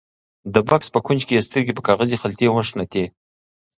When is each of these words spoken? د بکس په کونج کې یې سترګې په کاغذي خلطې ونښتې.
د 0.53 0.55
بکس 0.67 0.87
په 0.93 0.99
کونج 1.05 1.21
کې 1.27 1.33
یې 1.37 1.45
سترګې 1.47 1.73
په 1.75 1.83
کاغذي 1.87 2.17
خلطې 2.21 2.47
ونښتې. 2.49 3.03